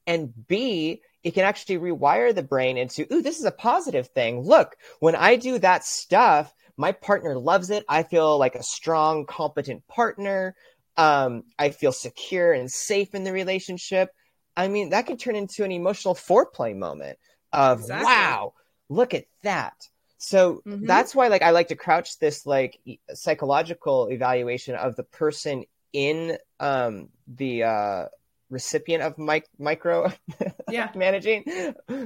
[0.08, 4.41] And B, it can actually rewire the brain into, ooh, this is a positive thing.
[4.41, 7.86] Look, when I do that stuff, my partner loves it.
[7.88, 10.55] I feel like a strong, competent partner.
[10.97, 14.10] Um, I feel secure and safe in the relationship.
[14.57, 17.17] I mean, that can turn into an emotional foreplay moment
[17.53, 18.05] of exactly.
[18.05, 18.53] wow,
[18.89, 19.73] look at that.
[20.17, 20.86] So mm-hmm.
[20.86, 22.79] that's why like I like to crouch this like
[23.13, 28.05] psychological evaluation of the person in um the uh
[28.52, 30.12] recipient of mic- micro
[30.70, 31.44] yeah managing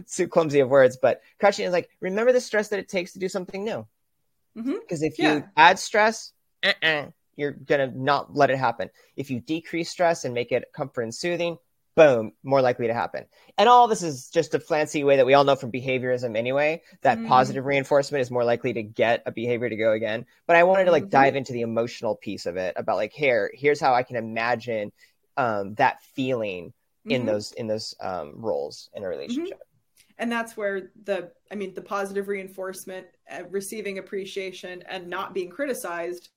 [0.09, 3.19] too clumsy of words but crouching is like remember the stress that it takes to
[3.19, 3.85] do something new
[4.55, 5.05] because mm-hmm.
[5.05, 5.41] if you yeah.
[5.57, 6.31] add stress
[6.63, 11.01] uh-uh, you're gonna not let it happen if you decrease stress and make it comfort
[11.01, 11.57] and soothing
[11.95, 13.25] boom, more likely to happen.
[13.57, 16.81] And all this is just a fancy way that we all know from behaviorism anyway,
[17.01, 17.27] that mm.
[17.27, 20.25] positive reinforcement is more likely to get a behavior to go again.
[20.45, 21.09] But I wanted to like mm-hmm.
[21.11, 24.91] dive into the emotional piece of it about like, here, here's how I can imagine
[25.37, 27.11] um, that feeling mm-hmm.
[27.11, 29.57] in those in those um, roles in a relationship.
[29.57, 29.61] Mm-hmm.
[30.17, 35.49] And that's where the, I mean, the positive reinforcement, uh, receiving appreciation, and not being
[35.49, 36.29] criticized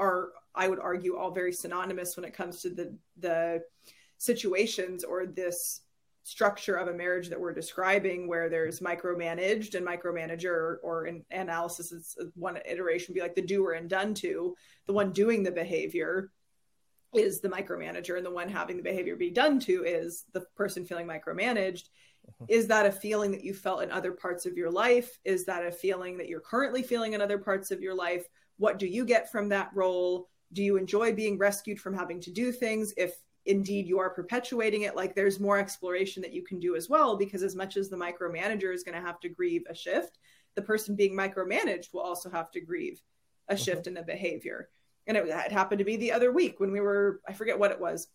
[0.00, 3.62] are, I would argue, all very synonymous when it comes to the the
[4.18, 5.82] situations or this
[6.22, 11.92] structure of a marriage that we're describing where there's micromanaged and micromanager or in analysis
[11.92, 14.54] is one iteration be like the doer and done to
[14.86, 16.30] the one doing the behavior
[17.14, 20.84] is the micromanager and the one having the behavior be done to is the person
[20.84, 21.88] feeling micromanaged.
[22.26, 22.44] Mm-hmm.
[22.48, 25.18] is that a feeling that you felt in other parts of your life?
[25.24, 28.26] Is that a feeling that you're currently feeling in other parts of your life?
[28.58, 30.28] What do you get from that role?
[30.52, 33.14] Do you enjoy being rescued from having to do things if
[33.46, 34.94] indeed you are perpetuating it?
[34.94, 37.96] Like there's more exploration that you can do as well because as much as the
[37.96, 40.18] micromanager is going to have to grieve a shift
[40.54, 43.00] the person being micromanaged will also have to grieve
[43.48, 43.62] a mm-hmm.
[43.62, 44.68] shift in the behavior
[45.06, 47.70] and it, it, happened to be the other week when we were i forget what
[47.70, 48.08] it was.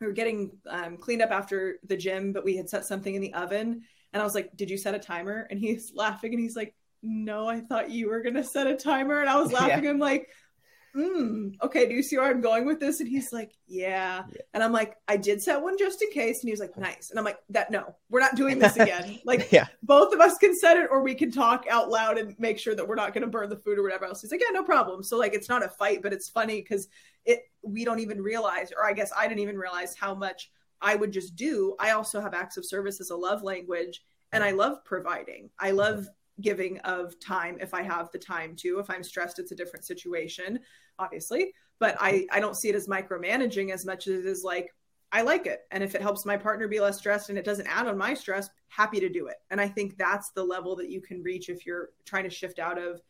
[0.00, 3.20] We were getting um, cleaned up after the gym but we had set something in
[3.20, 3.82] the oven.
[4.12, 5.46] And i was like did you set a timer?
[5.50, 8.76] And he's laughing and he's like no i thought you were going to set a
[8.76, 9.20] timer.
[9.20, 9.84] And i was laughing.
[9.84, 9.90] Yeah.
[9.90, 10.28] i'm like
[10.98, 13.00] mm, okay, do you see where I'm going with this?
[13.00, 14.24] And he's like, yeah.
[14.32, 14.40] yeah.
[14.54, 16.40] And I'm like, I did set one just in case.
[16.40, 17.10] And he was like, nice.
[17.10, 19.20] And I'm like, that no, we're not doing this again.
[19.24, 19.66] like, yeah.
[19.82, 22.74] both of us can set it or we can talk out loud and make sure
[22.74, 24.22] that we're not going to burn the food or whatever else.
[24.22, 25.02] He's like, yeah, no problem.
[25.02, 26.88] So like, it's not a fight, but it's funny because
[27.24, 30.96] it, we don't even realize, or I guess I didn't even realize how much I
[30.96, 31.76] would just do.
[31.78, 35.50] I also have acts of service as a love language and I love providing.
[35.58, 36.08] I love
[36.40, 38.78] giving of time if I have the time to.
[38.78, 40.60] If I'm stressed, it's a different situation,
[40.98, 41.52] obviously.
[41.78, 44.74] But I, I don't see it as micromanaging as much as it is like
[45.10, 45.60] I like it.
[45.70, 48.12] And if it helps my partner be less stressed and it doesn't add on my
[48.12, 49.36] stress, happy to do it.
[49.50, 52.58] And I think that's the level that you can reach if you're trying to shift
[52.58, 53.00] out of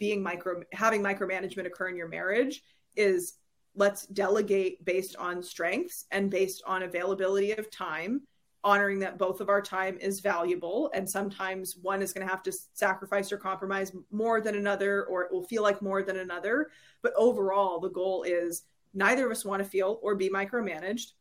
[0.00, 2.62] being micro having micromanagement occur in your marriage
[2.96, 3.34] is
[3.76, 8.22] let's delegate based on strengths and based on availability of time
[8.64, 12.42] honoring that both of our time is valuable and sometimes one is going to have
[12.42, 16.70] to sacrifice or compromise more than another or it will feel like more than another.
[17.02, 18.62] But overall the goal is
[18.94, 21.12] neither of us want to feel or be micromanaged.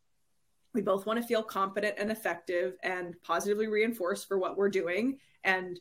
[0.74, 5.20] We both want to feel competent and effective and positively reinforced for what we're doing
[5.44, 5.80] and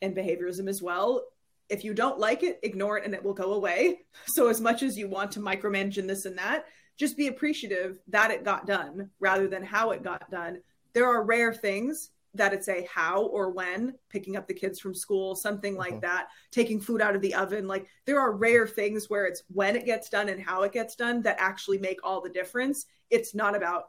[0.00, 1.24] in behaviorism as well.
[1.70, 4.00] If you don't like it ignore it and it will go away.
[4.26, 7.98] So as much as you want to micromanage in this and that just be appreciative
[8.08, 10.58] that it got done rather than how it got done
[10.94, 14.94] there are rare things that it's a how or when picking up the kids from
[14.94, 16.00] school something like mm-hmm.
[16.00, 17.68] that taking food out of the oven.
[17.68, 20.96] Like there are rare things where it's when it gets done and how it gets
[20.96, 22.86] done that actually make all the difference.
[23.10, 23.84] It's not about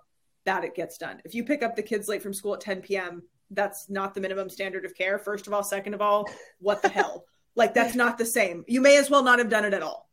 [0.45, 1.21] that it gets done.
[1.25, 4.21] If you pick up the kids late from school at 10 p.m that's not the
[4.21, 5.19] minimum standard of care.
[5.19, 5.63] First of all.
[5.63, 6.27] Second of all
[6.59, 7.25] what the hell?
[7.57, 8.65] Like that's not the same.
[8.67, 10.04] You may as well not have done it at all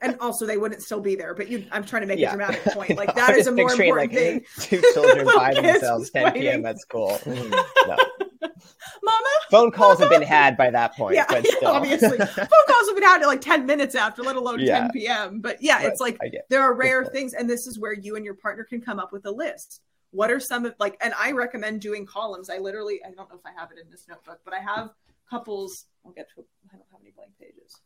[0.00, 1.34] and also they wouldn't still be there.
[1.34, 2.28] But you, I'm trying to make yeah.
[2.32, 2.96] a dramatic point.
[2.96, 4.44] Like that is a more important like, thing.
[4.60, 6.42] Two children by themselves, 10 waiting.
[6.42, 6.66] p.m.
[6.66, 7.20] at school.
[7.26, 7.96] No.
[9.02, 10.12] Mama, phone calls Mama?
[10.12, 11.14] have been had by that point.
[11.14, 11.68] Yeah, but still.
[11.68, 14.80] obviously, phone calls have been had at like 10 minutes after, let alone yeah.
[14.80, 15.40] 10 p.m.
[15.40, 16.18] But yeah, but it's like
[16.48, 19.12] there are rare things, and this is where you and your partner can come up
[19.12, 19.80] with a list.
[20.12, 22.50] What are some of like, and I recommend doing columns.
[22.50, 24.90] I literally, I don't know if I have it in this notebook, but I have
[25.28, 25.86] couples.
[26.04, 26.44] I'll get to.
[26.72, 27.80] I don't have any blank pages.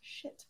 [0.00, 0.44] Shit.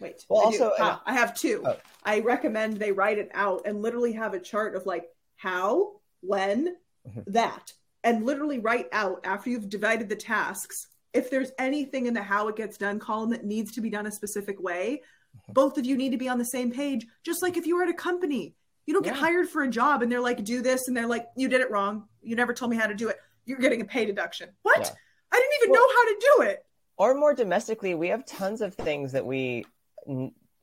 [0.00, 0.17] Wait.
[0.28, 1.62] Well, I also, ah, I have two.
[1.64, 1.76] Oh.
[2.04, 6.76] I recommend they write it out and literally have a chart of like how, when,
[7.06, 7.20] mm-hmm.
[7.28, 7.72] that,
[8.04, 10.88] and literally write out after you've divided the tasks.
[11.14, 14.06] If there's anything in the how it gets done column that needs to be done
[14.06, 15.02] a specific way,
[15.36, 15.52] mm-hmm.
[15.52, 17.06] both of you need to be on the same page.
[17.24, 18.54] Just like if you were at a company,
[18.86, 19.12] you don't yeah.
[19.12, 20.88] get hired for a job and they're like, do this.
[20.88, 22.04] And they're like, you did it wrong.
[22.22, 23.18] You never told me how to do it.
[23.44, 24.50] You're getting a pay deduction.
[24.62, 24.80] What?
[24.80, 24.90] Yeah.
[25.32, 26.64] I didn't even well, know how to do it.
[26.96, 29.64] Or more domestically, we have tons of things that we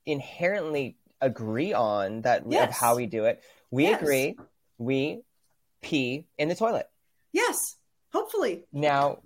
[0.06, 2.70] inherently agree on that yes.
[2.70, 3.42] of how we do it.
[3.72, 4.02] We yes.
[4.02, 4.38] agree.
[4.78, 5.22] We
[5.82, 6.88] pee in the toilet.
[7.32, 7.76] Yes,
[8.12, 8.66] hopefully.
[8.72, 9.20] Now,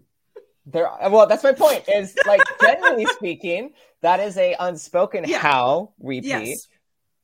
[0.65, 0.89] there.
[1.09, 1.85] Well, that's my point.
[1.87, 5.39] Is like generally speaking, that is a unspoken yeah.
[5.39, 6.27] how we pee.
[6.27, 6.67] Yes.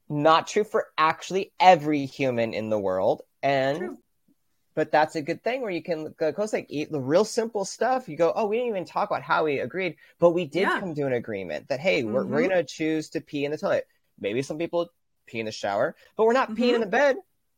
[0.07, 3.97] Not true for actually every human in the world, and true
[4.75, 7.65] but that's a good thing where you can go close like eat the real simple
[7.65, 10.61] stuff you go oh we didn't even talk about how we agreed but we did
[10.61, 10.79] yeah.
[10.79, 12.13] come to an agreement that hey mm-hmm.
[12.13, 12.49] we're, we're mm-hmm.
[12.49, 13.87] gonna choose to pee in the toilet
[14.19, 14.89] maybe some people
[15.25, 16.63] pee in the shower but we're not mm-hmm.
[16.63, 17.15] peeing in the bed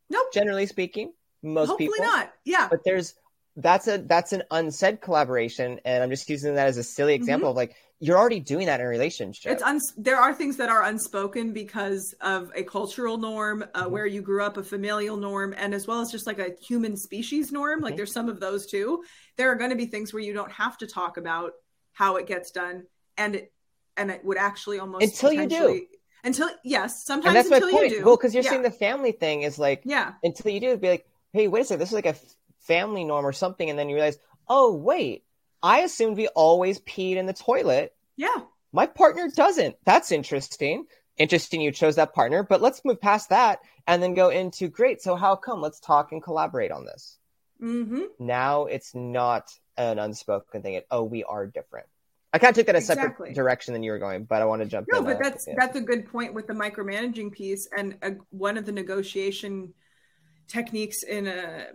[0.09, 1.11] nope generally speaking
[1.43, 3.15] most Hopefully people not yeah but there's
[3.57, 7.23] that's a that's an unsaid collaboration and i'm just using that as a silly mm-hmm.
[7.23, 7.51] example mm-hmm.
[7.51, 10.69] of like you're already doing that in a relationship it's uns- there are things that
[10.69, 13.91] are unspoken because of a cultural norm uh, mm-hmm.
[13.91, 16.95] where you grew up a familial norm and as well as just like a human
[16.95, 17.85] species norm mm-hmm.
[17.85, 19.03] like there's some of those too
[19.35, 21.53] there are going to be things where you don't have to talk about
[21.93, 22.83] how it gets done
[23.17, 23.51] and it
[23.97, 25.83] and it would actually almost until you do
[26.23, 28.49] until yes sometimes and that's my point well because you're yeah.
[28.51, 31.61] saying the family thing is like yeah until you do it'd be like hey wait
[31.61, 32.15] a second this is like a
[32.67, 35.23] family norm or something, and then you realize, oh wait,
[35.63, 37.93] I assumed we always peed in the toilet.
[38.15, 38.35] Yeah.
[38.71, 39.75] My partner doesn't.
[39.85, 40.85] That's interesting.
[41.17, 45.01] Interesting you chose that partner, but let's move past that and then go into great.
[45.01, 45.61] So how come?
[45.61, 47.17] Let's talk and collaborate on this.
[47.61, 48.03] Mm-hmm.
[48.19, 50.75] Now it's not an unspoken thing.
[50.75, 51.87] It, oh, we are different.
[52.33, 53.07] I kind of took that a exactly.
[53.07, 55.05] separate direction than you were going, but I want to jump no, in.
[55.05, 58.65] No, but that's that's a good point with the micromanaging piece and uh, one of
[58.65, 59.73] the negotiation
[60.47, 61.67] techniques in a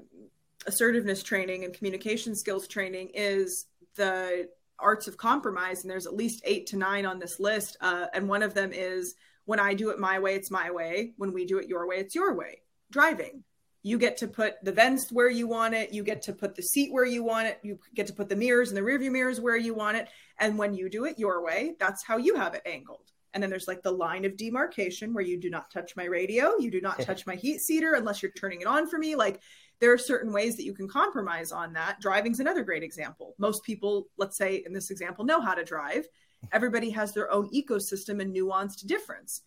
[0.66, 4.48] assertiveness training and communication skills training is the
[4.79, 8.29] arts of compromise and there's at least eight to nine on this list uh, and
[8.29, 11.12] one of them is when i do it my way it's my way.
[11.16, 12.62] When we do it your way it's your way.
[12.90, 13.44] Driving.
[13.85, 15.92] You get to put the vents where you want it.
[15.92, 17.59] You get to put the seat where you want it.
[17.64, 20.09] You get to put the mirrors and the rearview mirrors where you want it.
[20.38, 23.11] And when you do it your way that's how you have it angled.
[23.35, 26.53] And then there's like the line of demarcation where you do not touch my radio.
[26.59, 29.16] You do not touch my heat seater unless you're turning it on for me.
[29.16, 29.40] Like
[29.83, 31.99] there are certain ways that you can compromise on that.
[32.01, 33.35] Driving's another great example.
[33.37, 36.07] Most people, let's say in this example, know how to drive.
[36.53, 39.41] Everybody has their own ecosystem and nuanced difference.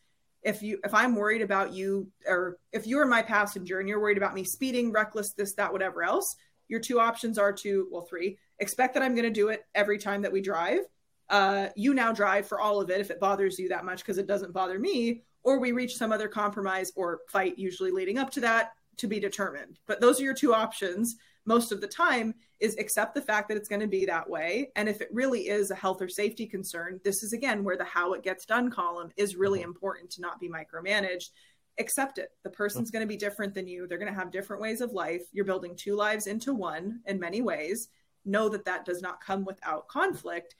[0.44, 4.18] If you if I'm worried about you or if you're my passenger and you're worried
[4.18, 6.36] about me speeding, reckless, this, that, whatever else,
[6.68, 9.98] your two options are to, well, three, expect that I'm going to do it every
[9.98, 10.82] time that we drive.
[11.30, 14.18] Uh, you now drive for all of it if it bothers you that much because
[14.18, 18.32] it doesn't bother me, or we reach some other compromise or fight, usually leading up
[18.32, 19.80] to that to be determined.
[19.88, 21.16] But those are your two options
[21.46, 24.72] most of the time is accept the fact that it's going to be that way.
[24.76, 27.84] And if it really is a health or safety concern, this is again where the
[27.84, 29.70] how it gets done column is really mm-hmm.
[29.70, 31.30] important to not be micromanaged.
[31.78, 32.30] accept it.
[32.43, 32.98] The person's Mm-hmm.
[32.98, 33.86] going to be different than you.
[33.86, 35.24] They're going to have different ways of life.
[35.34, 37.89] You're building two lives into one in many ways.
[38.24, 40.56] Know that that does not come without conflict,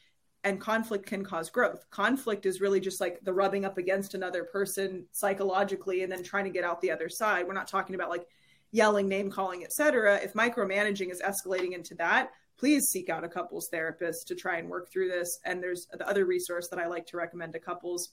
[0.46, 1.90] and conflict can cause growth.
[1.90, 6.46] Conflict is really just like the rubbing up against another person psychologically and then trying
[6.46, 7.48] to get out the other side.
[7.48, 8.28] We're not talking about like
[8.72, 10.18] yelling, name calling, etc.
[10.18, 12.30] If micromanaging is escalating into that,
[12.60, 15.40] please seek out a couples therapist to try and work through this.
[15.46, 18.10] And there's the other resource that I like to recommend to couples,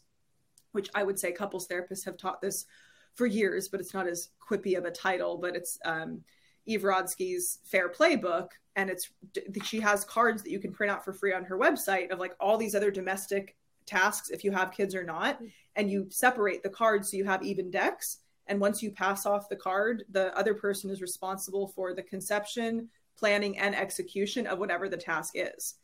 [0.72, 2.64] which I would say couples therapists have taught this
[3.14, 5.37] for years, but it's not as quippy of a title.
[5.37, 6.22] But it's um,
[6.67, 9.11] Eve Rodsky's Fair Play book, and it's
[9.65, 12.35] she has cards that you can print out for free on her website of like
[12.41, 13.57] all these other domestic
[13.87, 15.41] tasks if you have kids or not,
[15.77, 18.19] and you separate the cards so you have even decks.
[18.47, 22.89] And once you pass off the card, the other person is responsible for the conception,
[23.17, 25.75] planning, and execution of whatever the task is.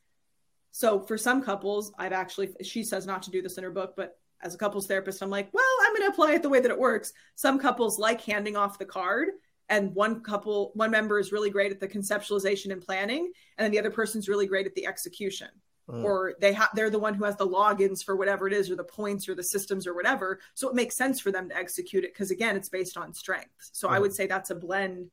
[0.70, 3.95] So for some couples, I've actually, she says not to do this in her book,
[3.97, 6.61] but as a couples therapist, I'm like, well, I'm going to apply it the way
[6.61, 7.12] that it works.
[7.35, 9.29] Some couples like handing off the card,
[9.68, 13.70] and one couple, one member is really great at the conceptualization and planning, and then
[13.70, 15.48] the other person's really great at the execution.
[15.88, 16.04] Mm.
[16.04, 18.76] Or they have they're the one who has the logins for whatever it is, or
[18.76, 20.40] the points, or the systems, or whatever.
[20.54, 23.70] So it makes sense for them to execute it because again, it's based on strengths.
[23.72, 24.02] So I Mm.
[24.02, 25.10] would say that's a blend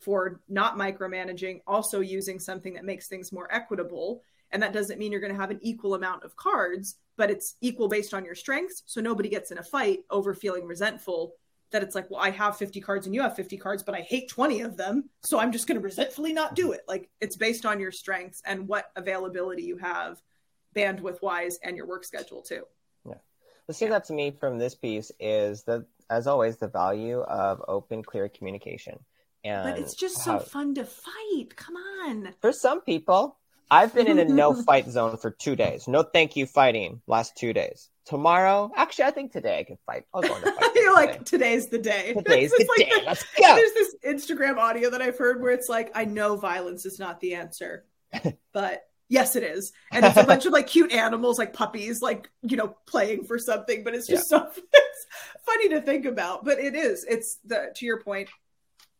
[0.00, 4.22] for not micromanaging, also using something that makes things more equitable.
[4.50, 7.56] And that doesn't mean you're going to have an equal amount of cards, but it's
[7.60, 8.82] equal based on your strengths.
[8.86, 11.34] So nobody gets in a fight over feeling resentful
[11.70, 14.00] that it's like, well, I have 50 cards and you have 50 cards, but I
[14.00, 15.10] hate 20 of them.
[15.24, 16.80] So I'm just going to resentfully not do it.
[16.88, 20.20] Like it's based on your strengths and what availability you have
[20.74, 22.64] bandwidth wise and your work schedule too.
[23.68, 27.62] What stands that to me from this piece is that, as always, the value of
[27.68, 28.98] open, clear communication.
[29.44, 31.54] And But it's just so fun to fight.
[31.54, 32.34] Come on.
[32.40, 33.36] for some people,
[33.70, 35.86] I've been in a no fight zone for two days.
[35.86, 37.90] No thank you fighting last two days.
[38.08, 40.04] Tomorrow, actually, I think today I can fight.
[40.14, 40.70] I'll go into fight.
[40.74, 42.14] You're like, today's the day.
[42.16, 43.04] today's the like day.
[43.04, 43.54] Let's go.
[43.54, 47.20] There's this Instagram audio that I've heard where it's like, I know violence is not
[47.20, 47.84] the answer,
[48.54, 49.74] but yes, it is.
[49.92, 53.38] And it's a bunch of like cute animals, like puppies, like, you know, playing for
[53.38, 55.06] something, but it's just so it's
[55.44, 56.46] funny to think about.
[56.46, 57.04] But it is.
[57.04, 58.30] It's the, to your point,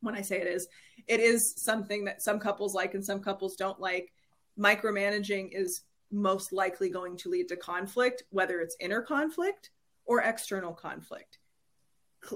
[0.02, 0.68] when I say it is,
[1.06, 4.12] it is something that some couples like and some couples don't like.
[4.58, 5.80] Micromanaging is
[6.10, 9.70] most likely going to lead to conflict, whether it's inner conflict
[10.04, 11.38] or external conflict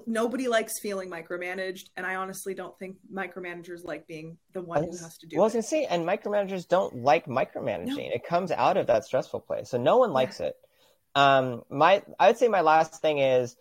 [0.07, 4.97] nobody likes feeling micromanaged and i honestly don't think micromanagers like being the one who
[4.97, 8.15] has to do well, I was it gonna say, and micromanagers don't like micromanaging.
[8.15, 10.55] It comes out of that stressful place, so no one likes it.
[11.15, 13.57] Um, my, I would say my last thing is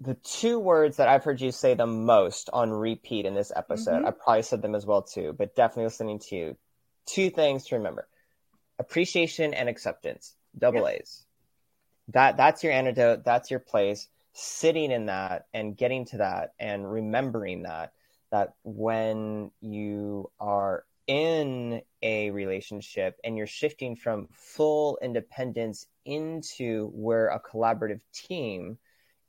[0.00, 4.02] the two words that I've heard you say the most on repeat in this episode.
[4.02, 4.06] Mhm.
[4.06, 6.56] I probably said them as well too, but definitely listening to you.
[7.06, 8.08] Two things to remember:
[8.78, 10.34] appreciation and acceptance.
[10.58, 11.24] Double A's.
[12.08, 13.24] That that's your antidote.
[13.24, 14.08] That's your place.
[14.32, 17.92] Sitting in that and getting to that and remembering that
[18.30, 27.28] that when you are in a relationship and you're shifting from full independence into we're
[27.28, 28.78] a collaborative team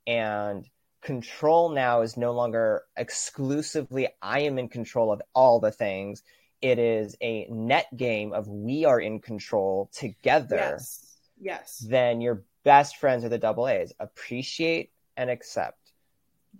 [0.05, 0.69] and
[1.01, 6.21] control now is no longer exclusively I am in control of all the things.
[6.61, 10.55] It is a net game of we are in control together.
[10.57, 13.93] yes yes Then your best friends are the double A's.
[13.99, 15.93] Appreciate and accept.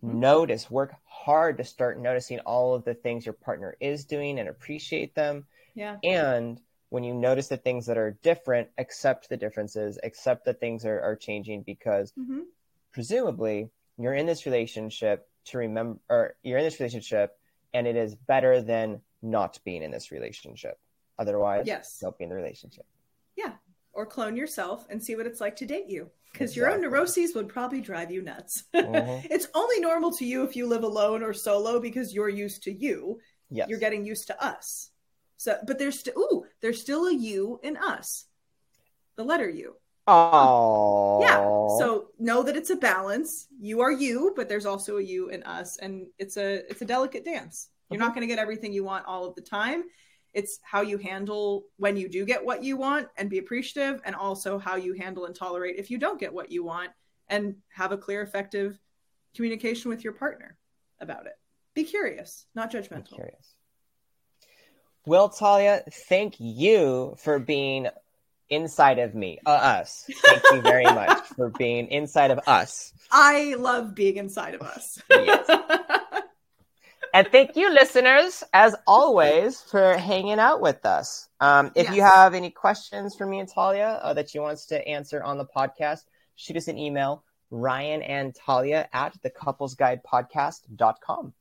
[0.04, 0.16] Mhm.
[0.16, 4.50] Notice, work hard to start noticing all of the things your partner is doing and
[4.50, 5.46] appreciate them.
[5.76, 10.60] yeah And when you notice the things that are different, accept the differences, accept that
[10.60, 12.46] things are, are changing because Mhm.
[12.92, 17.38] presumably you're in this relationship to remember, or you're in this relationship
[17.74, 20.80] and it is better than not being in this relationship.
[21.20, 22.00] Otherwise, Yes.
[22.00, 22.86] don't be in the relationship.
[23.36, 23.54] yeah
[23.94, 27.36] or clone yourself and see what it's like to date you because your own neuroses
[27.36, 29.26] would probably drive you nuts Mhm.
[29.30, 32.72] it's only normal to you if you live alone or solo because you're used to
[32.72, 33.20] you
[33.50, 33.68] Yes.
[33.70, 34.92] you're getting used to us
[35.38, 38.26] so but there's still ooh there's still a you in us
[39.18, 39.76] the letter u
[40.08, 41.20] Oh.
[41.22, 41.38] Yeah.
[41.80, 43.48] So know that it's a balance.
[43.60, 46.86] You are you, but there's also a you in us, and it's a it's a
[46.86, 47.70] delicate dance.
[47.92, 49.84] You're not going to get everything you want all of the time.
[50.34, 54.16] It's how you handle when you do get what you want and be appreciative, and
[54.16, 56.92] also how you handle and tolerate if you don't get what you want,
[57.28, 58.80] and have a clear, effective
[59.36, 60.58] communication with your partner
[61.00, 61.34] about it.
[61.74, 63.16] Be curious, not judgmental.
[63.16, 63.56] curious.
[65.06, 67.88] Well, Talia, thank you for being
[68.50, 70.08] inside of me, uh, us.
[70.26, 72.94] Thank you very much for being inside of us.
[73.12, 75.02] I love being inside of us.
[75.10, 75.50] Yes.
[77.14, 81.28] And thank you, listeners, as always, for hanging out with us.
[81.42, 84.66] Um, if you have any questions for me and Talia uh, that you want us
[84.68, 86.04] to answer on the podcast,
[86.36, 91.34] shoot us an email, Ryan and Talia at the couplesguidepodcast.com.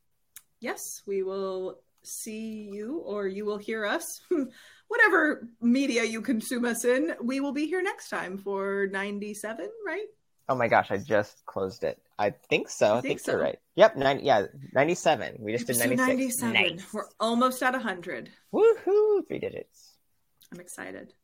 [0.59, 4.23] Yes, we will see you or you will hear us.
[4.89, 10.07] Whatever media you consume us in, we will be here next time for 97, right?
[10.49, 12.03] Oh my gosh, I just closed it.
[12.21, 12.97] I think so.
[12.97, 13.33] I, think, think so.
[13.33, 13.59] you're right.
[13.77, 14.45] Yep, 90, yeah,
[14.75, 15.37] 97.
[15.39, 16.43] We just did 96.
[16.43, 16.53] 97.
[16.53, 16.93] Nice.
[16.93, 18.29] We're almost at 100.
[18.53, 19.27] Woohoo!
[19.27, 19.97] Three digits.
[20.53, 21.15] I'm excited.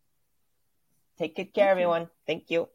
[1.18, 2.02] Take good care, Thank everyone.
[2.02, 2.08] You.
[2.26, 2.68] Thank you.